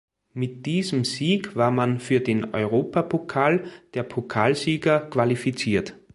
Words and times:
Mit 0.33 0.65
diesem 0.65 1.05
Sieg 1.05 1.55
war 1.55 1.69
man 1.69 1.99
für 1.99 2.21
den 2.21 2.55
Europapokal 2.55 3.65
der 3.93 4.01
Pokalsieger 4.01 5.01
qualifiziert. 5.01 5.93